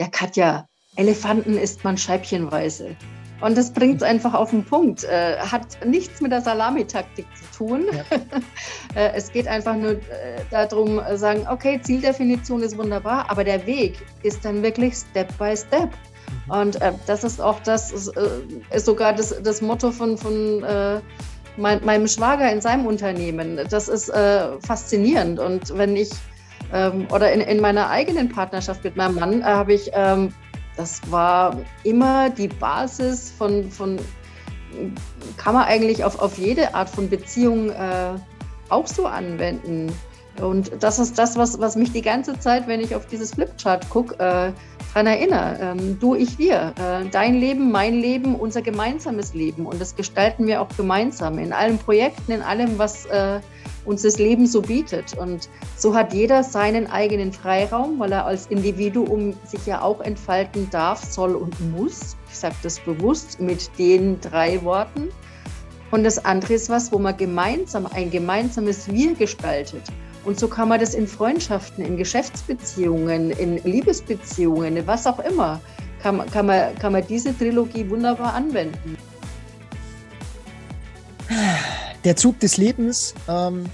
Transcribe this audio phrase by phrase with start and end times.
[0.00, 0.66] ja Katja,
[0.96, 2.96] Elefanten isst man scheibchenweise.
[3.40, 5.04] Und das bringt es einfach auf den Punkt.
[5.04, 7.86] Äh, hat nichts mit der Salamitaktik zu tun.
[7.92, 8.02] Ja.
[8.94, 9.98] äh, es geht einfach nur äh,
[10.50, 15.54] darum, äh, sagen, okay, Zieldefinition ist wunderbar, aber der Weg ist dann wirklich Step by
[15.54, 15.90] Step.
[16.46, 16.50] Mhm.
[16.50, 18.28] Und äh, das ist auch das, ist, äh,
[18.74, 20.64] ist sogar das, das Motto von, von
[21.58, 23.60] mein, meinem Schwager in seinem Unternehmen.
[23.70, 24.10] Das ist
[24.60, 25.38] faszinierend.
[25.38, 26.10] Und wenn ich
[26.72, 30.32] ähm, oder in, in meiner eigenen Partnerschaft mit meinem Mann habe ich ähm,
[30.76, 33.98] das war immer die Basis von, von
[35.36, 38.14] kann man eigentlich auf, auf jede Art von Beziehung äh,
[38.68, 39.92] auch so anwenden.
[40.40, 43.88] Und das ist das, was, was mich die ganze Zeit, wenn ich auf dieses Flipchart
[43.90, 44.52] gucke, äh,
[44.96, 45.58] daran erinnere.
[45.60, 46.72] Ähm, du, ich, wir.
[46.78, 49.66] Äh, dein Leben, mein Leben, unser gemeinsames Leben.
[49.66, 53.40] Und das gestalten wir auch gemeinsam in allen Projekten, in allem, was äh,
[53.84, 55.16] uns das Leben so bietet.
[55.16, 60.68] Und so hat jeder seinen eigenen Freiraum, weil er als Individuum sich ja auch entfalten
[60.70, 62.16] darf, soll und muss.
[62.30, 65.10] Ich sage das bewusst mit den drei Worten.
[65.90, 69.82] Und das andere ist was, wo man gemeinsam ein gemeinsames Wir gestaltet.
[70.26, 75.60] Und so kann man das in Freundschaften, in Geschäftsbeziehungen, in Liebesbeziehungen, was auch immer,
[76.02, 78.98] kann, kann, man, kann man diese Trilogie wunderbar anwenden.
[82.04, 83.66] Der Zug des Lebens, ähm,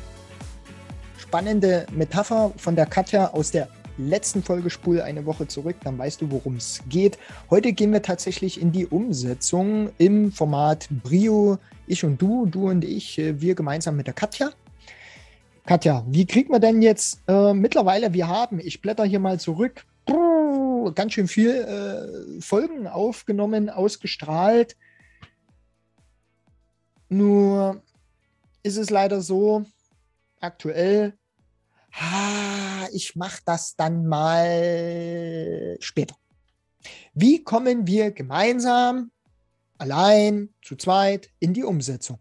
[1.17, 6.21] spannende Metapher von der Katja aus der letzten Folge Spul eine Woche zurück, dann weißt
[6.21, 7.19] du, worum es geht.
[7.49, 12.85] Heute gehen wir tatsächlich in die Umsetzung im Format Brio, ich und du, du und
[12.85, 14.51] ich, äh, wir gemeinsam mit der Katja.
[15.65, 19.87] Katja, wie kriegt man denn jetzt äh, mittlerweile, wir haben, ich blätter hier mal zurück,
[20.95, 24.77] ganz schön viel äh, Folgen aufgenommen, ausgestrahlt.
[27.09, 27.83] Nur
[28.63, 29.65] ist es leider so,
[30.41, 31.17] aktuell,
[31.93, 36.17] ah, ich mache das dann mal später.
[37.15, 39.13] Wie kommen wir gemeinsam,
[39.79, 42.19] allein, zu zweit in die Umsetzung?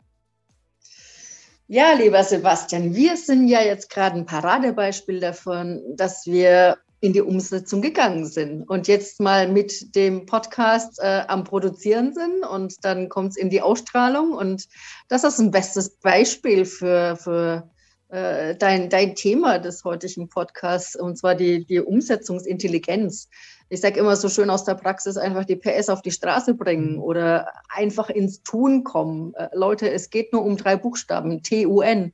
[1.74, 7.22] Ja, lieber Sebastian, wir sind ja jetzt gerade ein Paradebeispiel davon, dass wir in die
[7.22, 13.08] Umsetzung gegangen sind und jetzt mal mit dem Podcast äh, am Produzieren sind und dann
[13.08, 14.68] kommt es in die Ausstrahlung und
[15.08, 17.70] das ist ein bestes Beispiel für, für
[18.12, 23.30] äh, dein, dein Thema des heutigen Podcasts und zwar die, die Umsetzungsintelligenz
[23.72, 26.96] ich sage immer so schön aus der Praxis, einfach die PS auf die Straße bringen
[26.96, 27.02] mhm.
[27.02, 29.34] oder einfach ins Tun kommen.
[29.34, 32.12] Äh, Leute, es geht nur um drei Buchstaben, T-U-N.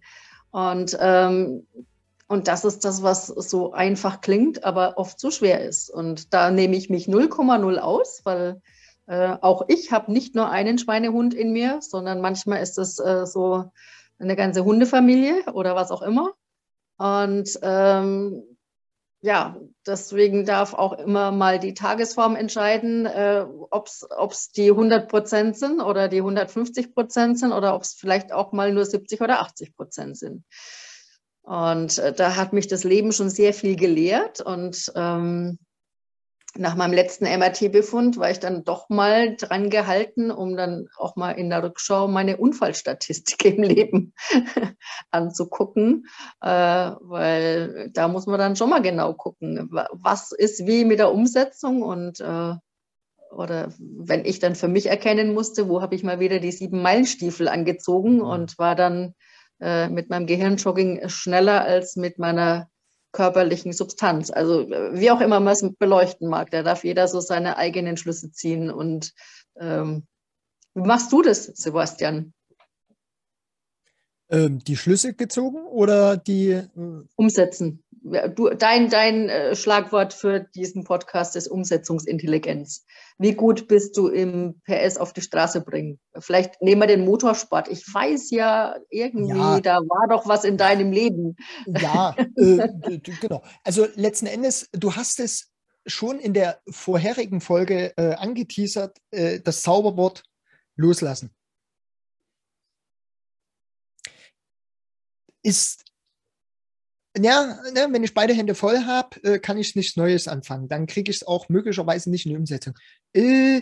[0.52, 1.66] Und, ähm,
[2.28, 5.90] und das ist das, was so einfach klingt, aber oft so schwer ist.
[5.90, 8.62] Und da nehme ich mich 0,0 aus, weil
[9.08, 13.26] äh, auch ich habe nicht nur einen Schweinehund in mir, sondern manchmal ist es äh,
[13.26, 13.72] so
[14.20, 16.34] eine ganze Hundefamilie oder was auch immer.
[16.98, 18.44] Und ähm,
[19.22, 25.58] ja, deswegen darf auch immer mal die Tagesform entscheiden, äh, ob es die 100 Prozent
[25.58, 29.42] sind oder die 150 Prozent sind oder ob es vielleicht auch mal nur 70 oder
[29.42, 30.44] 80 Prozent sind.
[31.42, 35.58] Und äh, da hat mich das Leben schon sehr viel gelehrt und ähm,
[36.56, 41.32] nach meinem letzten MRT-Befund war ich dann doch mal dran gehalten, um dann auch mal
[41.32, 44.14] in der Rückschau meine Unfallstatistik im Leben
[45.12, 46.08] anzugucken,
[46.42, 51.14] äh, weil da muss man dann schon mal genau gucken, was ist wie mit der
[51.14, 52.54] Umsetzung und äh,
[53.30, 56.82] oder wenn ich dann für mich erkennen musste, wo habe ich mal wieder die sieben
[56.82, 58.22] Meilenstiefel angezogen mhm.
[58.22, 59.14] und war dann
[59.60, 62.70] äh, mit meinem Gehirnjogging schneller als mit meiner
[63.12, 64.30] körperlichen Substanz.
[64.30, 68.32] Also wie auch immer man es beleuchten mag, da darf jeder so seine eigenen Schlüsse
[68.32, 68.70] ziehen.
[68.70, 69.14] Und
[69.60, 70.06] ähm,
[70.74, 72.34] wie machst du das, Sebastian?
[74.30, 76.68] Ähm, die Schlüsse gezogen oder die äh
[77.16, 77.84] Umsetzen?
[78.36, 82.86] Du, dein dein äh, Schlagwort für diesen Podcast ist Umsetzungsintelligenz.
[83.18, 86.00] Wie gut bist du im PS auf die Straße bringen?
[86.18, 87.68] Vielleicht nehmen wir den Motorsport.
[87.68, 89.60] Ich weiß ja irgendwie, ja.
[89.60, 91.36] da war doch was in deinem Leben.
[91.66, 93.44] Ja, äh, genau.
[93.66, 95.52] Also letzten Endes, du hast es
[95.86, 100.24] schon in der vorherigen Folge äh, angeteasert, äh, das Zauberwort
[100.76, 101.32] loslassen.
[105.44, 105.87] Ist
[107.22, 110.68] ja, ne, wenn ich beide Hände voll habe, äh, kann ich nichts Neues anfangen.
[110.68, 112.74] Dann kriege ich es auch möglicherweise nicht in die Umsetzung.
[113.14, 113.62] Äh,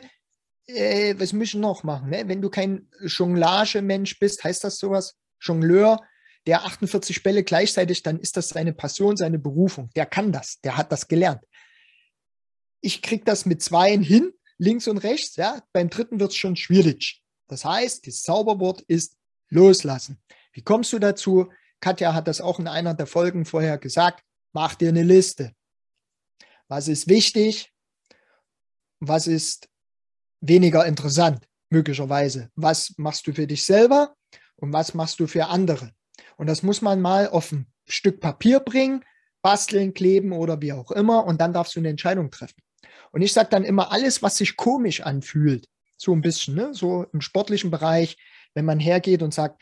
[0.68, 2.10] äh, was muss ich noch machen?
[2.10, 2.24] Ne?
[2.28, 5.16] Wenn du kein Jonglage-Mensch bist, heißt das sowas?
[5.40, 6.00] Jongleur,
[6.48, 9.90] der 48 Bälle gleichzeitig, dann ist das seine Passion, seine Berufung.
[9.96, 11.44] Der kann das, der hat das gelernt.
[12.82, 15.36] Ich kriege das mit zweien hin, links und rechts.
[15.36, 15.62] Ja?
[15.74, 17.22] Beim dritten wird es schon schwierig.
[17.48, 19.18] Das heißt, das Zauberwort ist
[19.50, 20.20] loslassen.
[20.54, 21.52] Wie kommst du dazu?
[21.86, 24.24] Katja hat das auch in einer der Folgen vorher gesagt,
[24.54, 25.54] mach dir eine Liste.
[26.68, 27.72] Was ist wichtig?
[29.00, 29.70] was ist
[30.42, 32.50] weniger interessant, möglicherweise.
[32.56, 34.16] Was machst du für dich selber
[34.56, 35.92] und was machst du für andere?
[36.38, 39.04] Und das muss man mal auf ein Stück Papier bringen,
[39.42, 41.26] basteln, kleben oder wie auch immer.
[41.26, 42.62] Und dann darfst du eine Entscheidung treffen.
[43.12, 45.68] Und ich sage dann immer, alles, was sich komisch anfühlt,
[45.98, 46.74] so ein bisschen, ne?
[46.74, 48.18] so im sportlichen Bereich,
[48.54, 49.62] wenn man hergeht und sagt,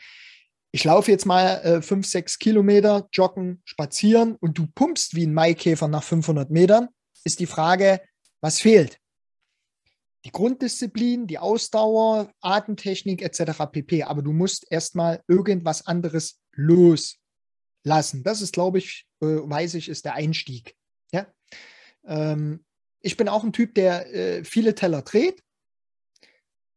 [0.74, 5.32] ich laufe jetzt mal äh, fünf, sechs Kilometer, joggen, spazieren und du pumpst wie ein
[5.32, 6.88] Maikäfer nach 500 Metern,
[7.22, 8.00] ist die Frage,
[8.40, 8.98] was fehlt?
[10.24, 13.70] Die Grunddisziplin, die Ausdauer, Atemtechnik etc.
[13.70, 14.02] pp.
[14.02, 18.24] Aber du musst erstmal irgendwas anderes loslassen.
[18.24, 20.74] Das ist, glaube ich, äh, weiß ich, ist der Einstieg.
[21.12, 21.28] Ja?
[22.04, 22.64] Ähm,
[23.00, 25.40] ich bin auch ein Typ, der äh, viele Teller dreht.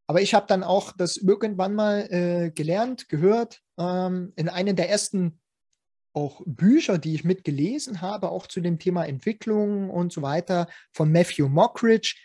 [0.06, 4.90] Aber ich habe dann auch das irgendwann mal äh, gelernt, gehört, ähm, in einem der
[4.90, 5.40] ersten
[6.14, 11.12] auch Bücher, die ich mitgelesen habe, auch zu dem Thema Entwicklung und so weiter, von
[11.12, 12.16] Matthew Mockridge,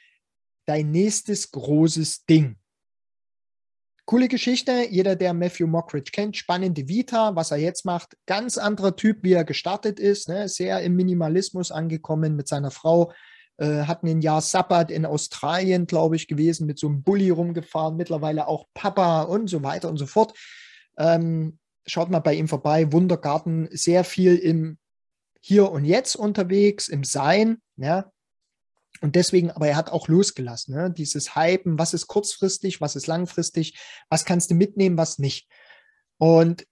[0.65, 2.57] dein nächstes großes Ding.
[4.07, 8.97] Coole Geschichte, jeder, der Matthew Mockridge kennt, spannende Vita, was er jetzt macht, ganz anderer
[8.97, 10.49] Typ, wie er gestartet ist, ne?
[10.49, 13.13] sehr im Minimalismus angekommen mit seiner Frau,
[13.59, 17.97] äh, hatten ein Jahr Sabbat in Australien, glaube ich, gewesen, mit so einem Bulli rumgefahren,
[17.97, 20.37] mittlerweile auch Papa und so weiter und so fort.
[20.99, 24.79] Ähm, schaut mal bei ihm vorbei, Wundergarten, sehr viel im
[25.41, 28.11] Hier und Jetzt unterwegs, im Sein, ja.
[29.01, 30.93] Und deswegen, aber er hat auch losgelassen, ne?
[30.93, 33.77] dieses Hypen, was ist kurzfristig, was ist langfristig,
[34.09, 35.49] was kannst du mitnehmen, was nicht.
[36.19, 36.67] Und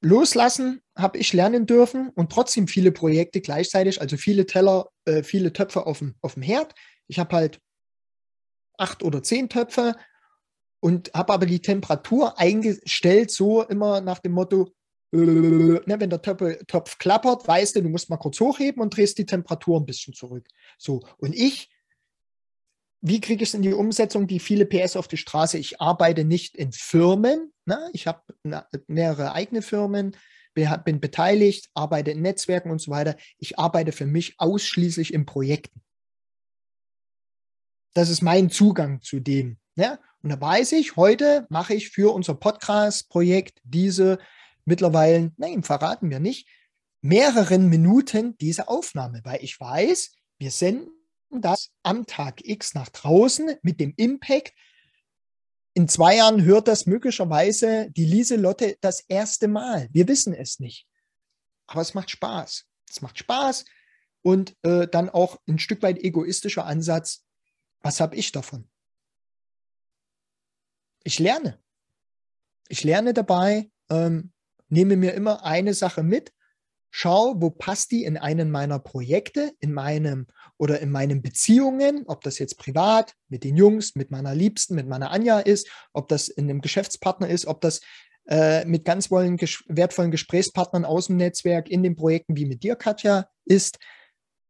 [0.00, 5.52] loslassen habe ich lernen dürfen und trotzdem viele Projekte gleichzeitig, also viele Teller, äh, viele
[5.52, 6.74] Töpfe auf dem, auf dem Herd.
[7.08, 7.60] Ich habe halt
[8.78, 9.96] acht oder zehn Töpfe
[10.80, 14.70] und habe aber die Temperatur eingestellt, so immer nach dem Motto,
[15.12, 19.18] ne, wenn der Topf, Topf klappert, weißt du, du musst mal kurz hochheben und drehst
[19.18, 20.46] die Temperatur ein bisschen zurück.
[20.78, 21.70] So, und ich,
[23.00, 25.58] wie kriege ich es in die Umsetzung, die viele PS auf die Straße?
[25.58, 27.88] Ich arbeite nicht in Firmen, ne?
[27.92, 28.22] ich habe
[28.86, 30.16] mehrere eigene Firmen,
[30.84, 33.16] bin beteiligt, arbeite in Netzwerken und so weiter.
[33.38, 35.82] Ich arbeite für mich ausschließlich in Projekten.
[37.92, 39.58] Das ist mein Zugang zu dem.
[39.76, 39.98] Ja?
[40.26, 44.18] Und da weiß ich, heute mache ich für unser Podcast-Projekt diese
[44.64, 46.48] mittlerweile, nein, verraten wir nicht,
[47.00, 50.90] mehreren Minuten diese Aufnahme, weil ich weiß, wir senden
[51.30, 54.52] das am Tag X nach draußen mit dem Impact.
[55.74, 59.86] In zwei Jahren hört das möglicherweise die Lieselotte das erste Mal.
[59.92, 60.88] Wir wissen es nicht.
[61.68, 62.66] Aber es macht Spaß.
[62.90, 63.64] Es macht Spaß
[64.22, 67.24] und äh, dann auch ein Stück weit egoistischer Ansatz.
[67.80, 68.68] Was habe ich davon?
[71.06, 71.58] Ich lerne.
[72.68, 74.32] Ich lerne dabei, ähm,
[74.68, 76.32] nehme mir immer eine Sache mit,
[76.90, 80.26] schau, wo passt die in einen meiner Projekte, in meinem
[80.58, 84.88] oder in meinen Beziehungen, ob das jetzt privat mit den Jungs, mit meiner Liebsten, mit
[84.88, 87.82] meiner Anja ist, ob das in einem Geschäftspartner ist, ob das
[88.26, 93.28] äh, mit ganz wertvollen Gesprächspartnern aus dem Netzwerk in den Projekten wie mit dir, Katja,
[93.44, 93.78] ist.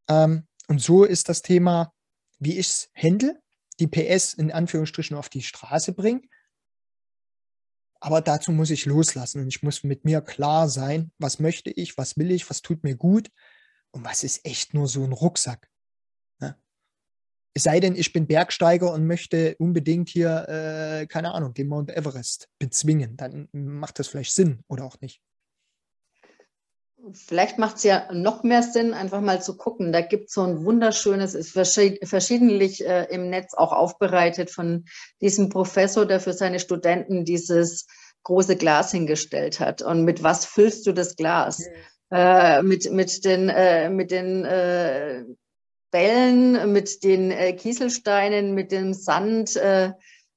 [0.09, 1.93] Ähm, und so ist das Thema,
[2.39, 3.39] wie ich es handle,
[3.79, 6.23] die PS in Anführungsstrichen auf die Straße bringe
[8.07, 9.49] aber dazu muss ich loslassen.
[9.49, 12.95] Ich muss mit mir klar sein, was möchte ich, was will ich, was tut mir
[12.95, 13.33] gut
[13.91, 15.69] und was ist echt nur so ein Rucksack.
[16.39, 16.57] Ne?
[17.53, 21.91] Es sei denn, ich bin Bergsteiger und möchte unbedingt hier, äh, keine Ahnung, den Mount
[21.91, 23.17] Everest bezwingen.
[23.17, 25.21] Dann macht das vielleicht Sinn oder auch nicht.
[27.13, 29.93] Vielleicht macht es ja noch mehr Sinn, einfach mal zu gucken.
[29.93, 34.85] Da gibt es so ein wunderschönes, ist verschiedentlich äh, im Netz auch aufbereitet von
[35.21, 37.87] diesem Professor, der für seine Studenten dieses
[38.25, 39.83] große Glas hingestellt hat.
[39.83, 41.61] Und mit was füllst du das Glas?
[41.61, 41.65] Mhm.
[42.11, 45.25] Äh, mit, mit den, äh, mit den äh,
[45.91, 49.93] Bällen, mit den äh, Kieselsteinen, mit dem Sand äh,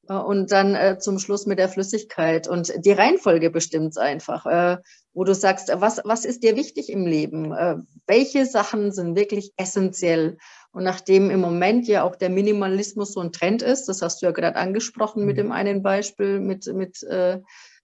[0.09, 2.47] und dann zum Schluss mit der Flüssigkeit.
[2.47, 4.79] Und die Reihenfolge bestimmt es einfach
[5.13, 7.51] wo du sagst, was, was ist dir wichtig im Leben?
[7.51, 7.75] Äh,
[8.07, 10.37] welche Sachen sind wirklich essentiell?
[10.71, 14.27] Und nachdem im Moment ja auch der Minimalismus so ein Trend ist, das hast du
[14.27, 15.27] ja gerade angesprochen mhm.
[15.27, 17.39] mit dem einen Beispiel mit, mit äh,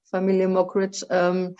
[0.10, 1.56] Familie Mockridge, ähm,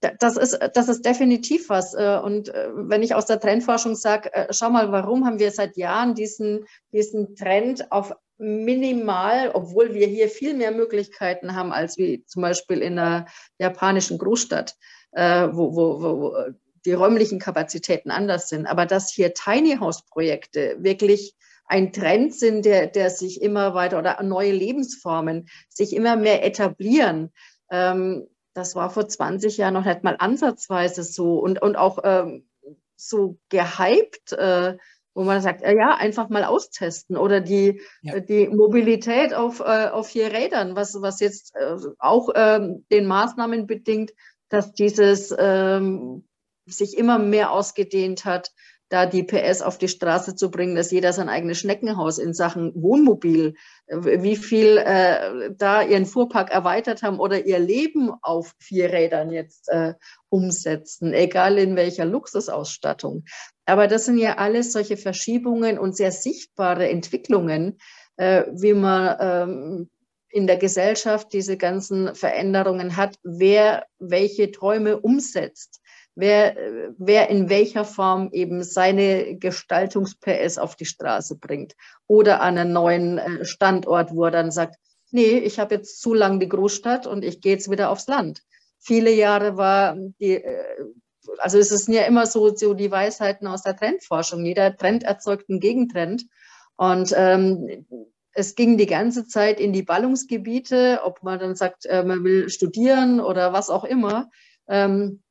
[0.00, 1.94] das ist, das ist definitiv was.
[1.94, 5.50] Äh, und äh, wenn ich aus der Trendforschung sage, äh, schau mal, warum haben wir
[5.50, 11.98] seit Jahren diesen, diesen Trend auf minimal, obwohl wir hier viel mehr Möglichkeiten haben als
[11.98, 13.26] wie zum Beispiel in einer
[13.58, 14.76] japanischen Großstadt,
[15.12, 16.36] wo, wo, wo
[16.84, 18.66] die räumlichen Kapazitäten anders sind.
[18.66, 21.34] Aber dass hier Tiny House Projekte wirklich
[21.66, 27.30] ein Trend sind, der, der sich immer weiter oder neue Lebensformen sich immer mehr etablieren.
[27.70, 32.48] Ähm, das war vor 20 Jahren noch nicht mal ansatzweise so und, und auch ähm,
[32.96, 34.76] so gehypt, äh,
[35.18, 38.20] wo man sagt, ja, einfach mal austesten oder die, ja.
[38.20, 43.66] die Mobilität auf, äh, auf vier Rädern, was, was jetzt äh, auch ähm, den Maßnahmen
[43.66, 44.12] bedingt,
[44.48, 46.24] dass dieses ähm,
[46.66, 48.52] sich immer mehr ausgedehnt hat,
[48.88, 52.72] da die PS auf die Straße zu bringen, dass jeder sein eigenes Schneckenhaus in Sachen
[52.74, 53.54] Wohnmobil,
[53.86, 59.30] äh, wie viel äh, da ihren Fuhrpark erweitert haben oder ihr Leben auf vier Rädern
[59.30, 59.94] jetzt äh,
[60.28, 63.24] umsetzen, egal in welcher Luxusausstattung.
[63.66, 67.78] Aber das sind ja alles solche Verschiebungen und sehr sichtbare Entwicklungen,
[68.16, 69.90] äh, wie man ähm,
[70.30, 75.80] in der Gesellschaft diese ganzen Veränderungen hat, wer welche Träume umsetzt
[76.18, 76.56] wer,
[76.98, 81.76] wer in welcher Form eben seine Gestaltungs-PS auf die Straße bringt
[82.08, 84.76] oder an einen neuen äh, Standort, wo er dann sagt,
[85.12, 88.42] nee, ich habe jetzt zu lang die Großstadt und ich gehe jetzt wieder aufs Land.
[88.80, 90.84] Viele Jahre war die, äh,
[91.38, 94.44] also es sind ja immer so, so die Weisheiten aus der Trendforschung.
[94.44, 96.24] Jeder Trend erzeugt einen Gegentrend.
[96.76, 97.86] Und ähm,
[98.32, 102.48] es ging die ganze Zeit in die Ballungsgebiete, ob man dann sagt, äh, man will
[102.48, 104.30] studieren oder was auch immer.
[104.68, 105.22] Ähm,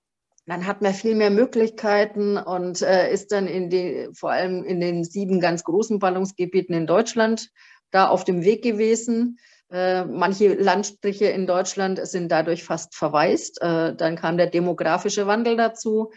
[0.48, 4.80] dann hat man viel mehr Möglichkeiten und äh, ist dann in die, vor allem in
[4.80, 7.50] den sieben ganz großen Ballungsgebieten in Deutschland
[7.92, 9.40] da auf dem Weg gewesen.
[9.70, 13.62] Äh, manche Landstriche in Deutschland sind dadurch fast verwaist.
[13.62, 16.12] Äh, dann kam der demografische Wandel dazu.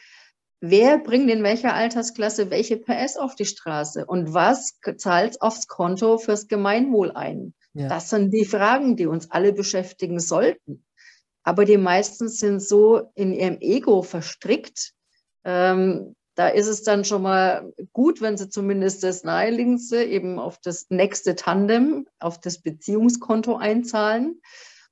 [0.60, 6.18] Wer bringt in welcher Altersklasse welche PS auf die Straße und was zahlt aufs Konto
[6.18, 7.54] fürs Gemeinwohl ein?
[7.72, 7.88] Ja.
[7.88, 10.84] Das sind die Fragen, die uns alle beschäftigen sollten.
[11.42, 14.92] Aber die meisten sind so in ihrem Ego verstrickt.
[15.44, 20.58] Ähm, da ist es dann schon mal gut, wenn sie zumindest das Naheliegendste eben auf
[20.58, 24.40] das nächste Tandem, auf das Beziehungskonto einzahlen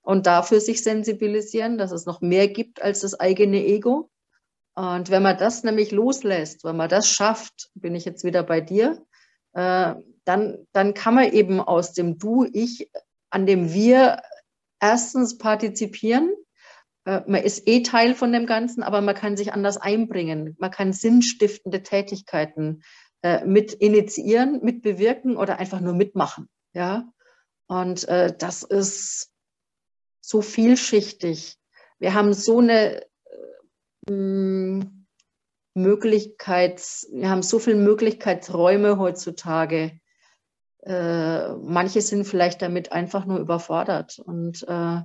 [0.03, 4.11] und dafür sich sensibilisieren, dass es noch mehr gibt als das eigene Ego.
[4.75, 8.61] Und wenn man das nämlich loslässt, wenn man das schafft, bin ich jetzt wieder bei
[8.61, 9.03] dir,
[9.55, 12.91] äh, dann, dann kann man eben aus dem Du, Ich,
[13.31, 14.23] an dem Wir
[14.81, 16.33] erstens partizipieren.
[17.05, 20.57] Äh, man ist eh Teil von dem Ganzen, aber man kann sich anders einbringen.
[20.59, 22.83] Man kann sinnstiftende Tätigkeiten
[23.23, 26.49] äh, mit initiieren, mit bewirken oder einfach nur mitmachen.
[26.73, 27.09] Ja,
[27.67, 29.31] und äh, das ist
[30.21, 31.57] so vielschichtig.
[31.99, 33.03] Wir haben so eine
[34.07, 34.81] äh,
[35.75, 39.99] Möglichkeits, wir haben so viele Möglichkeitsräume heutzutage
[40.85, 44.19] äh, manche sind vielleicht damit einfach nur überfordert.
[44.19, 45.01] Und äh,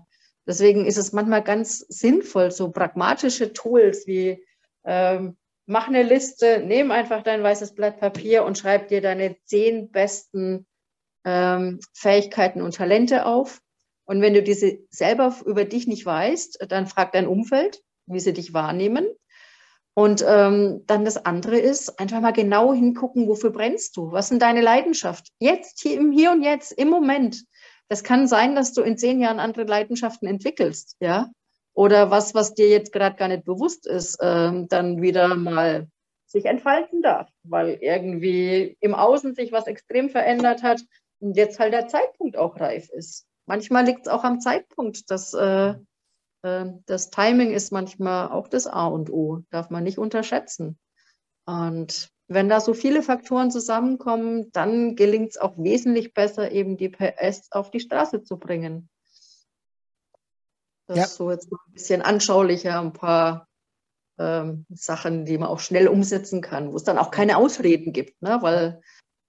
[0.47, 4.43] deswegen ist es manchmal ganz sinnvoll, so pragmatische Tools wie
[4.85, 9.91] ähm, mach eine Liste, nimm einfach dein weißes Blatt Papier und schreib dir deine zehn
[9.91, 10.65] besten
[11.25, 13.61] ähm, Fähigkeiten und Talente auf.
[14.05, 18.33] Und wenn du diese selber über dich nicht weißt, dann frag dein Umfeld, wie sie
[18.33, 19.07] dich wahrnehmen.
[19.95, 24.11] Und ähm, dann das andere ist, einfach mal genau hingucken, wofür brennst du?
[24.11, 25.27] Was sind deine Leidenschaft?
[25.39, 27.43] Jetzt, hier, im Hier und Jetzt, im Moment.
[27.89, 31.29] Das kann sein, dass du in zehn Jahren andere Leidenschaften entwickelst, ja?
[31.75, 35.87] Oder was, was dir jetzt gerade gar nicht bewusst ist, ähm, dann wieder mal
[36.25, 40.81] sich entfalten darf, weil irgendwie im Außen sich was extrem verändert hat
[41.19, 43.25] und jetzt halt der Zeitpunkt auch reif ist.
[43.45, 45.75] Manchmal liegt es auch am Zeitpunkt, dass äh,
[46.43, 50.77] das Timing ist manchmal auch das A und O, darf man nicht unterschätzen.
[51.45, 56.89] Und wenn da so viele Faktoren zusammenkommen, dann gelingt es auch wesentlich besser, eben die
[56.89, 58.89] PS auf die Straße zu bringen.
[60.87, 61.03] Das ja.
[61.05, 63.47] ist so jetzt ein bisschen anschaulicher, ein paar
[64.17, 68.21] ähm, Sachen, die man auch schnell umsetzen kann, wo es dann auch keine Ausreden gibt,
[68.21, 68.39] ne?
[68.41, 68.81] weil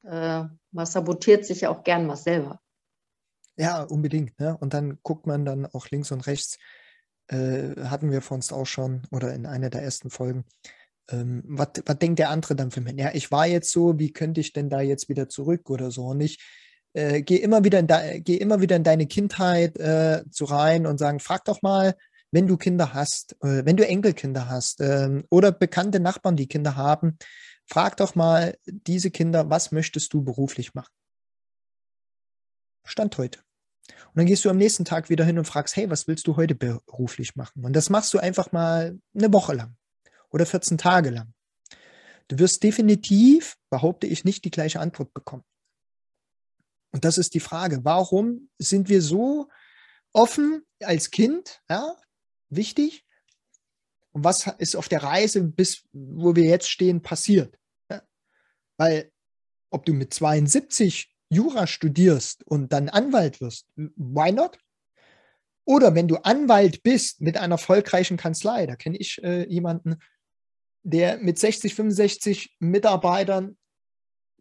[0.03, 2.61] äh, man sabotiert sich ja auch gern mal selber.
[3.57, 4.39] Ja, unbedingt.
[4.41, 4.57] Ne?
[4.59, 6.59] Und dann guckt man dann auch links und rechts,
[7.29, 10.45] äh, hatten wir vor uns auch schon oder in einer der ersten Folgen.
[11.11, 12.95] Ähm, was, was denkt der andere dann für mich?
[12.97, 16.07] Ja, ich war jetzt so, wie könnte ich denn da jetzt wieder zurück oder so?
[16.07, 16.43] Und ich
[16.95, 21.21] äh, gehe immer wieder geh immer wieder in deine Kindheit äh, zu rein und sagen,
[21.21, 21.95] frag doch mal,
[22.31, 26.77] wenn du Kinder hast, äh, wenn du Enkelkinder hast ähm, oder bekannte Nachbarn, die Kinder
[26.77, 27.19] haben,
[27.67, 30.93] frag doch mal diese Kinder, was möchtest du beruflich machen?
[32.85, 33.44] Stand heute.
[33.89, 36.37] Und dann gehst du am nächsten Tag wieder hin und fragst, hey, was willst du
[36.37, 37.65] heute beruflich machen?
[37.65, 39.77] Und das machst du einfach mal eine Woche lang
[40.31, 41.35] oder 14 Tage lang.
[42.29, 45.45] Du wirst definitiv, behaupte ich, nicht die gleiche Antwort bekommen.
[46.91, 49.49] Und das ist die Frage, warum sind wir so
[50.13, 51.97] offen als Kind, ja,
[52.49, 53.05] wichtig?
[54.13, 57.59] Und was ist auf der Reise bis, wo wir jetzt stehen, passiert?
[57.91, 58.03] Ja?
[58.77, 59.13] Weil
[59.71, 64.59] ob du mit 72 Jura studierst und dann Anwalt wirst, why not?
[65.65, 69.97] Oder wenn du Anwalt bist mit einer erfolgreichen Kanzlei, da kenne ich äh, jemanden,
[70.83, 73.57] der mit 60, 65 Mitarbeitern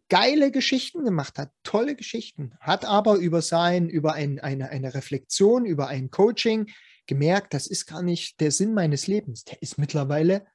[0.08, 5.64] geile Geschichten gemacht hat, tolle Geschichten, hat aber über sein, über ein, eine, eine Reflexion,
[5.64, 6.70] über ein Coaching
[7.06, 9.44] gemerkt, das ist gar nicht der Sinn meines Lebens.
[9.44, 10.46] Der ist mittlerweile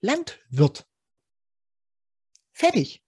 [0.00, 0.86] Landwirt.
[2.52, 3.03] Fertig.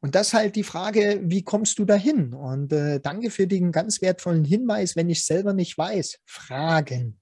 [0.00, 2.32] Und das ist halt die Frage, wie kommst du dahin?
[2.32, 7.20] Und äh, danke für den ganz wertvollen Hinweis, wenn ich selber nicht weiß, fragen.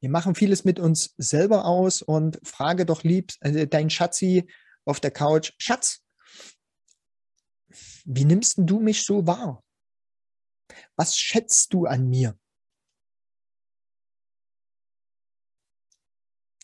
[0.00, 4.48] Wir machen vieles mit uns selber aus und frage doch lieb äh, dein Schatzi
[4.84, 6.02] auf der Couch, Schatz,
[8.04, 9.62] wie nimmst du mich so wahr?
[10.96, 12.36] Was schätzt du an mir?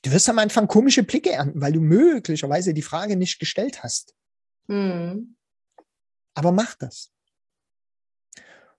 [0.03, 4.15] Du wirst am Anfang komische Blicke ernten, weil du möglicherweise die Frage nicht gestellt hast.
[4.67, 5.37] Mhm.
[6.35, 7.11] Aber mach das.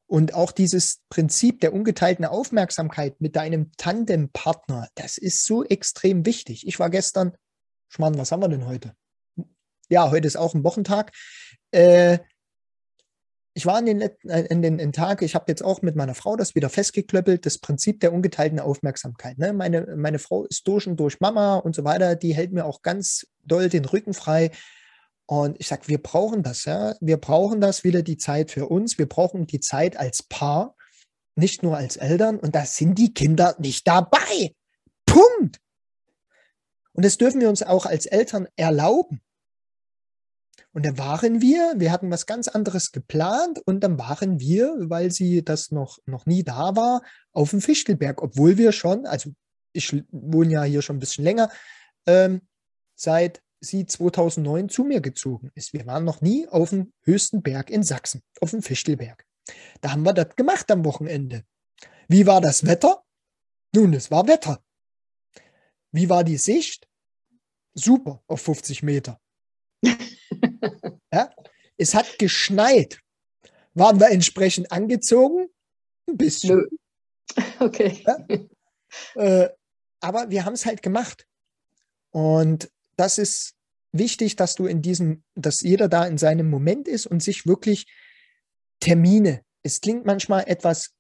[0.08, 6.68] Und auch dieses Prinzip der ungeteilten Aufmerksamkeit mit deinem Tandempartner, das ist so extrem wichtig.
[6.68, 7.36] Ich war gestern,
[7.88, 8.96] Schmarrn, was haben wir denn heute?
[9.89, 11.12] Ja, heute ist auch ein Wochentag.
[11.72, 12.20] Äh,
[13.58, 16.13] ich war in den, äh, in den, in Tag, ich habe jetzt auch mit meiner
[16.13, 19.38] Frau das wieder festgeklöppelt, das Prinzip der ungeteilten Aufmerksamkeit.
[19.38, 19.54] Ne?
[19.54, 22.82] Meine, meine Frau ist durch und durch Mama und so weiter, die hält mir auch
[22.82, 24.51] ganz doll den Rücken frei.
[25.27, 26.96] Und ich sage, wir brauchen das, ja.
[27.01, 28.98] Wir brauchen das wieder die Zeit für uns.
[28.98, 30.75] Wir brauchen die Zeit als Paar,
[31.36, 32.39] nicht nur als Eltern.
[32.39, 34.53] Und da sind die Kinder nicht dabei.
[35.05, 35.60] Punkt.
[36.94, 39.22] Und das dürfen wir uns auch als Eltern erlauben.
[40.75, 45.10] Und da waren wir, wir hatten was ganz anderes geplant und dann waren wir, weil
[45.10, 47.01] sie das noch, noch nie da war,
[47.32, 49.32] auf dem Fichtelberg, obwohl wir schon, also
[49.72, 51.50] ich wohne ja hier schon ein bisschen länger,
[52.08, 52.41] ähm,
[52.94, 55.74] seit sie 2009 zu mir gezogen ist.
[55.74, 59.26] Wir waren noch nie auf dem höchsten Berg in Sachsen, auf dem Fichtelberg.
[59.82, 61.44] Da haben wir das gemacht am Wochenende.
[62.08, 63.04] Wie war das Wetter?
[63.74, 64.64] Nun, es war Wetter.
[65.92, 66.88] Wie war die Sicht?
[67.74, 69.20] Super, auf 50 Meter.
[71.12, 71.30] ja?
[71.78, 73.00] Es hat geschneit.
[73.74, 75.50] Waren wir entsprechend angezogen?
[76.08, 76.58] Ein bisschen.
[76.58, 76.68] Nö.
[77.60, 78.03] Okay.
[78.06, 78.25] Ja?
[79.16, 79.50] Äh,
[80.00, 81.27] aber wir haben es halt gemacht.
[82.12, 83.55] Und das ist
[83.92, 87.88] wichtig, dass du in diesem, dass jeder da in seinem Moment ist und sich wirklich
[88.79, 90.94] Termine, es klingt manchmal etwas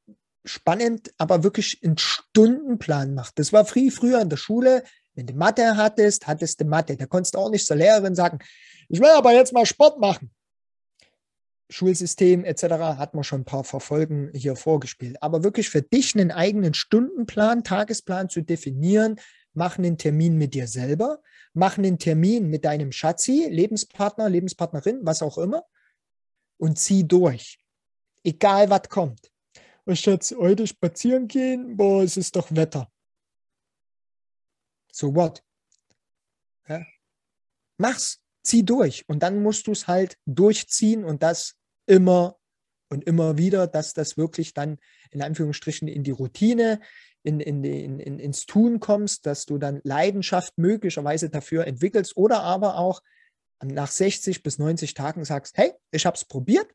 [0.45, 3.37] spannend, aber wirklich einen Stundenplan macht.
[3.37, 4.83] Das war früh, früher in der Schule,
[5.15, 6.97] wenn du Mathe hattest, hattest du Mathe.
[6.97, 8.39] Da konntest du auch nicht zur Lehrerin sagen,
[8.89, 10.31] ich will aber jetzt mal Sport machen.
[11.69, 12.63] Schulsystem etc.
[12.97, 15.21] hat man schon ein paar Verfolgen hier vorgespielt.
[15.21, 19.19] Aber wirklich für dich einen eigenen Stundenplan, Tagesplan zu definieren,
[19.53, 21.19] mach einen Termin mit dir selber,
[21.55, 25.63] mach einen Termin mit deinem Schatzi, Lebenspartner, Lebenspartnerin, was auch immer,
[26.57, 27.57] und zieh durch.
[28.23, 29.31] Egal was kommt.
[29.85, 32.91] Oh Schatz, heute spazieren gehen, boah, es ist doch Wetter.
[34.91, 35.43] So what?
[36.67, 36.83] Ja?
[37.77, 39.07] Mach's, zieh durch.
[39.07, 42.37] Und dann musst du es halt durchziehen und das immer
[42.89, 44.77] und immer wieder, dass das wirklich dann
[45.11, 46.79] in Anführungsstrichen in die Routine,
[47.25, 52.41] in, in, in, in, ins Tun kommst, dass du dann Leidenschaft möglicherweise dafür entwickelst oder
[52.41, 53.01] aber auch
[53.63, 56.67] nach 60 bis 90 Tagen sagst, hey, ich habe es probiert,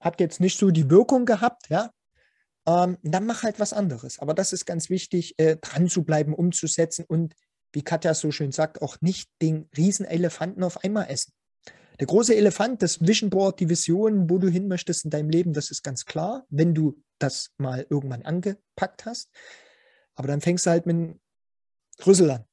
[0.00, 1.90] hat jetzt nicht so die Wirkung gehabt, ja,
[2.66, 4.18] ähm, dann mach halt was anderes.
[4.18, 7.34] Aber das ist ganz wichtig, äh, dran zu bleiben, umzusetzen und
[7.72, 11.32] wie Katja so schön sagt, auch nicht den Riesenelefanten auf einmal essen.
[12.00, 15.52] Der große Elefant, das Vision Board, die Vision, wo du hin möchtest in deinem Leben,
[15.52, 19.30] das ist ganz klar, wenn du das mal irgendwann angepackt hast.
[20.14, 21.20] Aber dann fängst du halt mit einem
[22.06, 22.44] Rüssel an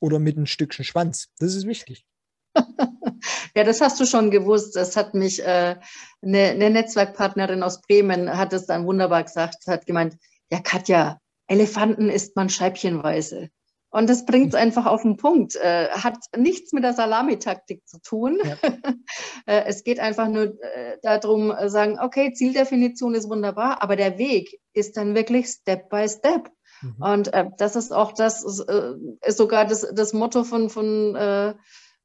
[0.00, 1.28] oder mit einem Stückchen Schwanz.
[1.38, 2.06] Das ist wichtig.
[3.54, 4.76] ja, das hast du schon gewusst.
[4.76, 5.76] Das hat mich äh,
[6.22, 10.16] eine, eine, Netzwerkpartnerin aus Bremen hat es dann wunderbar gesagt, hat gemeint,
[10.50, 13.50] ja Katja, Elefanten isst man scheibchenweise.
[13.90, 15.56] Und das bringt es einfach auf den Punkt.
[15.56, 18.38] Äh, hat nichts mit der Salamitaktik zu tun.
[18.42, 18.56] Ja.
[19.46, 24.18] äh, es geht einfach nur äh, darum, äh, sagen, okay, Zieldefinition ist wunderbar, aber der
[24.18, 26.50] Weg ist dann wirklich Step by Step.
[26.82, 26.96] Mhm.
[27.02, 28.92] Und äh, das ist auch das, äh,
[29.24, 31.12] ist sogar das, das Motto von, von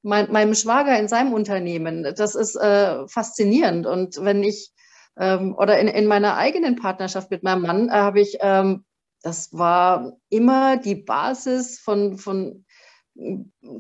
[0.03, 2.03] mein, meinem Schwager in seinem Unternehmen.
[2.15, 3.85] Das ist faszinierend.
[3.85, 4.71] Und wenn ich
[5.19, 8.85] ähm, oder in, in meiner eigenen Partnerschaft mit meinem Mann habe ich ähm,
[9.21, 12.65] das war immer die Basis von, von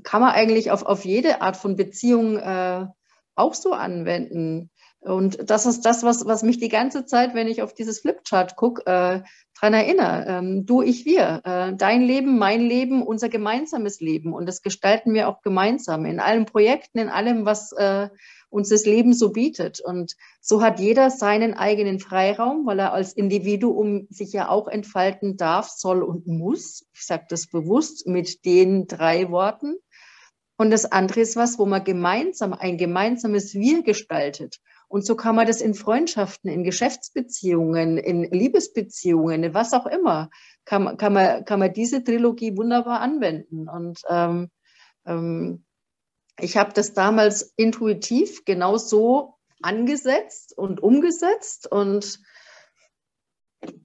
[0.03, 2.85] kann man eigentlich auf, auf jede Art von Beziehung äh,
[3.35, 4.69] auch so anwenden.
[4.99, 8.55] Und das ist das, was, was mich die ganze Zeit, wenn ich auf dieses Flipchart
[8.55, 9.23] gucke, äh,
[9.59, 10.25] daran erinnere.
[10.27, 11.41] Ähm, du, ich, wir.
[11.43, 14.33] Äh, dein Leben, mein Leben, unser gemeinsames Leben.
[14.33, 18.09] Und das gestalten wir auch gemeinsam in allen Projekten, in allem, was äh,
[18.51, 19.79] uns das Leben so bietet.
[19.79, 25.37] Und so hat jeder seinen eigenen Freiraum, weil er als Individuum sich ja auch entfalten
[25.37, 26.85] darf, soll und muss.
[26.93, 29.75] Ich sage das bewusst mit den drei Worten.
[30.57, 34.59] Und das andere ist was, wo man gemeinsam ein gemeinsames Wir gestaltet.
[34.89, 40.29] Und so kann man das in Freundschaften, in Geschäftsbeziehungen, in Liebesbeziehungen, in was auch immer,
[40.65, 43.69] kann, kann, man, kann man diese Trilogie wunderbar anwenden.
[43.69, 44.51] Und ähm,
[45.05, 45.63] ähm,
[46.41, 52.19] ich habe das damals intuitiv genau so angesetzt und umgesetzt und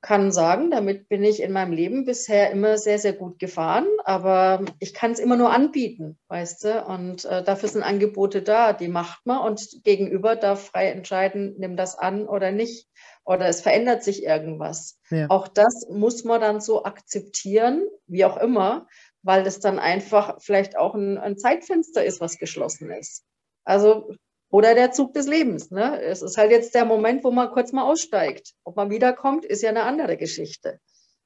[0.00, 4.64] kann sagen, damit bin ich in meinem Leben bisher immer sehr, sehr gut gefahren, aber
[4.78, 6.84] ich kann es immer nur anbieten, weißt du?
[6.84, 11.76] Und äh, dafür sind Angebote da, die macht man und gegenüber darf frei entscheiden, nimm
[11.76, 12.88] das an oder nicht.
[13.24, 15.00] Oder es verändert sich irgendwas.
[15.10, 15.26] Ja.
[15.30, 18.86] Auch das muss man dann so akzeptieren, wie auch immer,
[19.26, 23.24] weil das dann einfach vielleicht auch ein, ein Zeitfenster ist, was geschlossen ist.
[23.64, 24.08] Also
[24.50, 25.72] oder der Zug des Lebens.
[25.72, 26.00] Ne?
[26.00, 28.54] Es ist halt jetzt der Moment, wo man kurz mal aussteigt.
[28.62, 30.78] Ob man wiederkommt, ist ja eine andere Geschichte.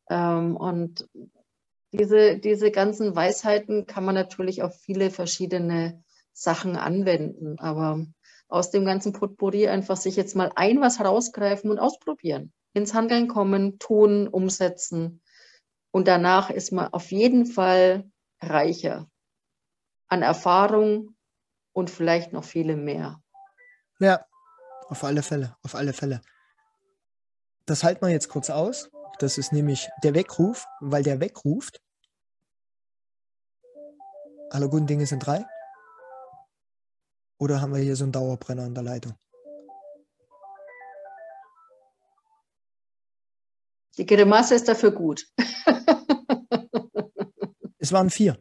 [0.09, 1.07] Ähm, und
[1.93, 7.59] diese, diese ganzen Weisheiten kann man natürlich auf viele verschiedene Sachen anwenden.
[7.59, 8.07] Aber
[8.49, 12.53] aus dem ganzen Potpourri einfach sich jetzt mal ein was herausgreifen und ausprobieren.
[12.73, 15.21] Ins Handeln kommen, tun, umsetzen.
[15.91, 19.09] Und danach ist man auf jeden Fall reicher
[20.09, 21.15] an Erfahrung,
[21.73, 23.23] und vielleicht noch viele mehr.
[23.99, 24.25] Ja,
[24.89, 26.21] auf alle Fälle, auf alle Fälle.
[27.67, 28.91] Das halten wir jetzt kurz aus.
[29.19, 31.81] Das ist nämlich der Weckruf, weil der wegruft.
[34.51, 35.45] Alle guten Dinge sind drei.
[37.39, 39.15] Oder haben wir hier so einen Dauerbrenner in der Leitung?
[43.97, 45.27] Die Grimasse ist dafür gut.
[47.81, 48.39] es waren vier.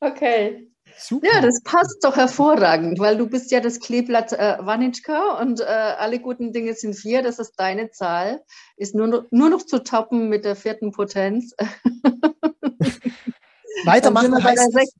[0.00, 0.68] Okay.
[0.98, 1.26] Super.
[1.26, 5.64] Ja, das passt doch hervorragend, weil du bist ja das Kleeblatt äh, Wanitschka und äh,
[5.64, 8.42] alle guten Dinge sind vier, das ist deine Zahl.
[8.76, 11.54] Ist nur noch, nur noch zu toppen mit der vierten Potenz.
[13.84, 14.94] Weitermachen heißt es.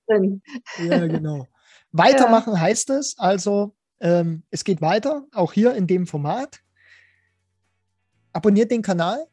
[0.78, 1.46] Ja, genau.
[1.92, 2.60] Weitermachen ja.
[2.60, 6.60] heißt es, also ähm, es geht weiter, auch hier in dem Format.
[8.34, 9.26] Abonniert den Kanal.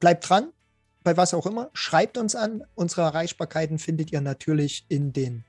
[0.00, 0.52] Bleibt dran
[1.02, 2.62] bei was auch immer, schreibt uns an.
[2.74, 5.44] Unsere Erreichbarkeiten findet ihr natürlich in den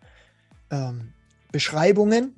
[0.70, 1.14] ähm,
[1.52, 2.36] Beschreibungen,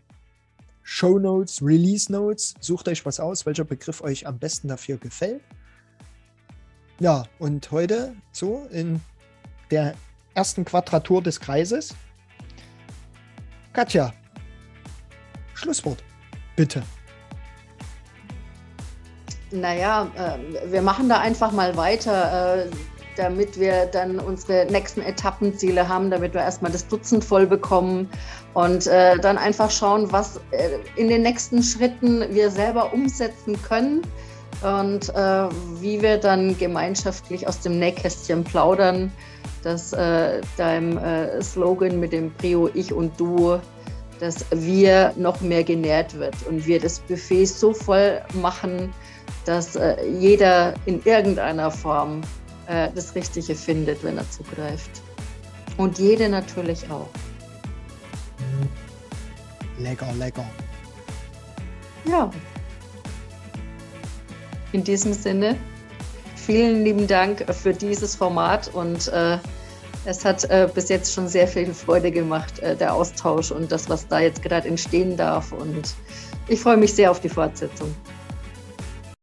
[0.81, 2.55] Show Notes, Release Notes.
[2.59, 5.41] Sucht euch was aus, welcher Begriff euch am besten dafür gefällt.
[6.99, 9.01] Ja, und heute so in
[9.71, 9.95] der
[10.33, 11.95] ersten Quadratur des Kreises.
[13.71, 14.13] Katja,
[15.53, 16.03] Schlusswort,
[16.55, 16.83] bitte.
[19.51, 22.65] Naja, äh, wir machen da einfach mal weiter.
[22.65, 22.69] Äh,
[23.15, 28.09] damit wir dann unsere nächsten Etappenziele haben, damit wir erstmal das Dutzend voll bekommen
[28.53, 34.01] und äh, dann einfach schauen, was äh, in den nächsten Schritten wir selber umsetzen können
[34.61, 35.49] und äh,
[35.81, 39.11] wie wir dann gemeinschaftlich aus dem Nähkästchen plaudern,
[39.63, 43.59] dass äh, deinem äh, Slogan mit dem Prio Ich und Du,
[44.19, 48.93] dass wir noch mehr genährt wird und wir das Buffet so voll machen,
[49.45, 52.21] dass äh, jeder in irgendeiner Form
[52.67, 55.01] äh, das Richtige findet, wenn er zugreift.
[55.77, 57.09] Und jede natürlich auch.
[59.79, 60.45] Lecker, lecker.
[62.05, 62.29] Ja.
[64.71, 65.55] In diesem Sinne,
[66.35, 69.37] vielen lieben Dank für dieses Format und äh,
[70.05, 73.89] es hat äh, bis jetzt schon sehr viel Freude gemacht, äh, der Austausch und das,
[73.89, 75.51] was da jetzt gerade entstehen darf.
[75.51, 75.93] Und
[76.47, 77.93] ich freue mich sehr auf die Fortsetzung.